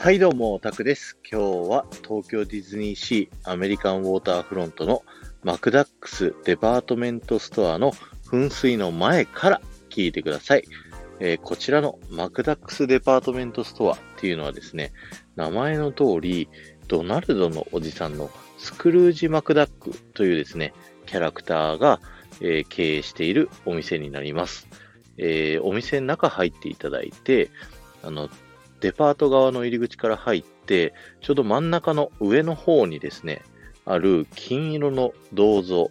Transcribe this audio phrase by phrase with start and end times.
[0.00, 1.18] はいどうも、オタクです。
[1.28, 5.02] 今日は東京ディズニーシーアメリカンウォーターフロントの
[5.42, 7.90] マクダックスデパートメントストアの
[8.30, 10.64] 噴水の前から聞いてください。
[11.18, 14.92] えーこちらのマクダックスデパートメントストアっていうのはですね、
[15.34, 16.48] 名前の通り、
[16.86, 20.74] ドナルドのおじさんのスクルージ・マクダックというですね、
[21.06, 22.00] キャラクターが、
[22.40, 24.68] えー経営しているお店になります。
[25.16, 27.50] えーお店の中入っていただいて、
[28.04, 28.28] あの、
[28.80, 33.42] デパート側の入り口から入って、ちょうど真ん中の上の方にですね、
[33.84, 35.90] ある金色の銅像。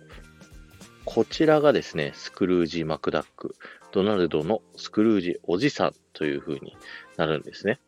[1.06, 3.56] こちらがですね、スクルージ・マクダック、
[3.92, 6.78] ドナルドのスクルージおじさんという風に
[7.16, 7.80] なるんですね。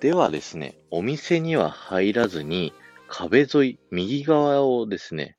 [0.00, 2.72] ではですね、お店には入らずに、
[3.08, 5.36] 壁沿い、右側をですね、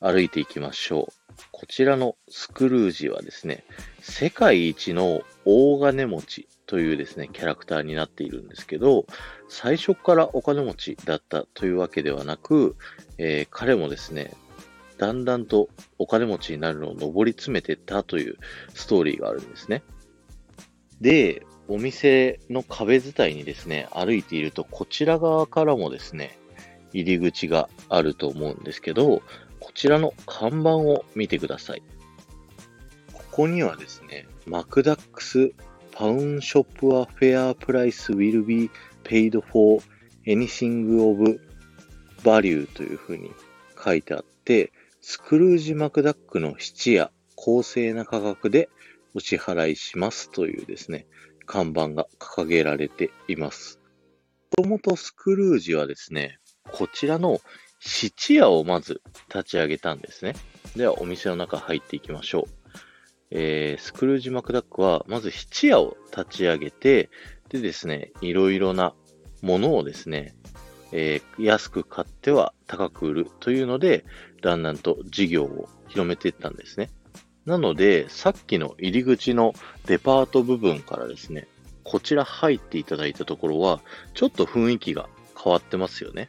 [0.00, 1.12] 歩いていきましょう。
[1.50, 3.64] こちらのスクルージはですね、
[4.08, 9.06] 世界一の大金持ちというですね、キャラクターになっているんですけど、
[9.48, 12.74] 最初からお金持ちだったというわけではなく、
[13.18, 14.34] えー彼もですね、
[14.96, 18.38] だんだんとお金持ちになるのを上り詰めてったという
[18.74, 19.82] ストーリーがあるんですね。
[21.00, 26.38] で、お店の壁伝いにですね、歩いていると、こちら側からもですね、
[26.92, 29.22] 入り口があると思うんですけど、
[29.60, 31.82] こちらの看板を見てください。
[33.38, 35.52] ここにはですね、マクダックス
[35.92, 38.68] パウンショップはフェアプライス will be
[39.04, 39.80] paid for
[40.26, 41.40] anything of
[42.24, 43.30] value というふうに
[43.80, 48.70] 書いてあって、スクルージ・マクダックの質や公正な価格で
[49.14, 51.06] お支払いしますというですね、
[51.46, 53.78] 看板が掲げられています。
[54.58, 56.40] もともとスクルージはですね、
[56.72, 57.40] こちらの
[57.78, 59.00] 質屋をまず
[59.32, 60.34] 立ち上げたんですね。
[60.74, 62.57] ではお店の中入っていきましょう。
[63.30, 67.10] えー、スクルージ・マクダックはまず質屋を立ち上げて、
[67.48, 68.94] でですね、いろいろな
[69.42, 70.34] ものをですね、
[70.92, 74.04] えー安く買っては高く売るというので、
[74.42, 76.90] だんだんと事業を広めていったんですね。
[77.46, 79.54] なので、さっきの入り口の
[79.86, 81.48] デパート部分からですね、
[81.84, 83.80] こちら入っていただいたところは、
[84.14, 85.08] ちょっと雰囲気が
[85.42, 86.28] 変わってますよね。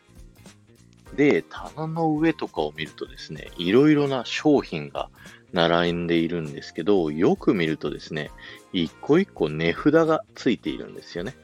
[1.15, 5.09] で、棚の上とかを見るとですね、いろいろな商品が
[5.53, 8.31] 並んでいるんですけど、よく見るとですね、
[8.73, 11.35] 一個一個値札がついているんですよね。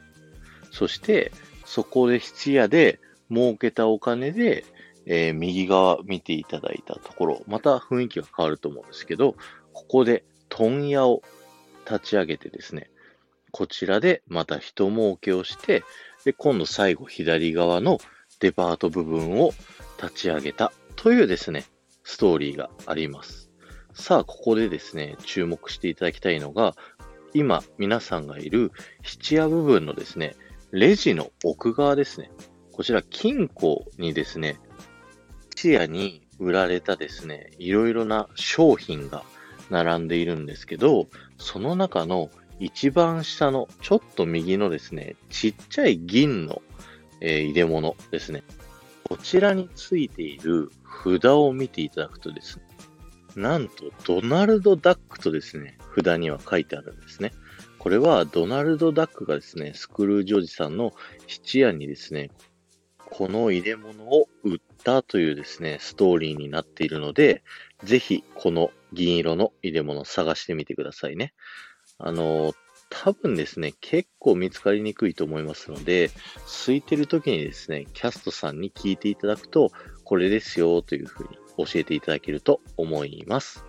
[0.70, 1.32] そして、
[1.64, 3.00] そこで質屋で
[3.30, 4.64] 儲けたお金で、
[5.06, 9.36] えー右側見ていただいたところ、また雰囲気が変わると思うんですけど、
[9.72, 11.22] ここで問屋を
[11.84, 12.90] 立ち上げてですね、
[13.50, 15.84] こちらでまた人儲けをして、
[16.24, 17.98] で、今度最後左側の
[18.40, 19.52] デパート部分を
[20.02, 21.64] 立ち上げたというですね、
[22.04, 23.50] ストーリーがあります。
[23.94, 26.74] さあ、ここでですね、注目していただきたいのが、
[27.34, 30.36] 今皆さんがいる質屋部分のですね、
[30.70, 32.30] レジの奥側ですね。
[32.72, 34.58] こちら金庫にですね、
[35.54, 39.24] 質屋に売られたですね、いろいろな商品が
[39.70, 41.08] 並んでいるんですけど、
[41.38, 42.30] その中の
[42.60, 46.62] 一番下のちょっと右のですね、ちっちゃい銀の、
[47.26, 48.44] えー入れ物ですね。
[49.02, 50.70] こちらについている
[51.04, 52.64] 札を見ていただくとですね、
[53.34, 57.32] なんとドナルド・ダックとですね、札には書いてあるんですね。
[57.78, 60.92] これはドナルド・ダックがですね、スクルージおじさんの
[61.26, 62.30] 質屋にですね、
[62.98, 67.42] この入れ物を売ったというですね、ストーリーになっているので、
[67.82, 71.32] ぜひこの銀色の入れ物を探してみてくださいね。
[71.98, 72.54] あの、
[72.90, 76.10] 多分ですね、結構見つかりにくいと思いますので、
[76.46, 79.70] 空いてる時にですね、キャストさんに聞いていただくと、
[80.04, 83.64] これですよというふうに教えていただけると思います。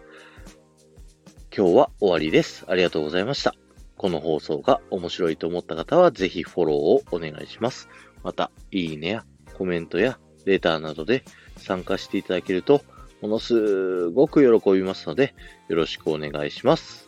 [1.55, 2.65] 今日は終わりです。
[2.67, 3.55] ありがとうございました。
[3.97, 7.89] この放送が面白いと思った方は、ぜひフォローをお願いします。
[8.23, 11.23] また、いいねやコメントやレターなどで
[11.57, 12.83] 参加していただけると、
[13.21, 15.33] ものすごく喜びますので、
[15.67, 17.06] よろしくお願いします。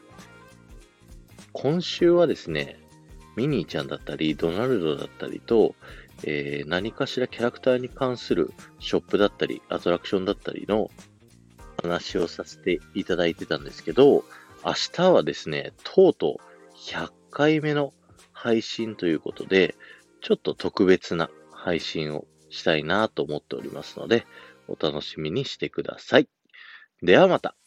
[1.62, 2.80] 今週はですね、
[3.36, 5.76] ミニーちゃんだったり、ドナルドだったりと、
[6.24, 10.90] えー何かしらキャラクターに関するショップだったり、アトラクションだったりの
[11.82, 14.24] 話をさせていただいてたんですけど、
[14.66, 17.94] 明日はですね、とうとう100回目の
[18.32, 19.76] 配信ということで、
[20.22, 24.26] ちょっと特別な配信をしたいなと思っておりますので、
[24.70, 26.30] お楽しみにしてください。
[27.02, 27.58] ではまた。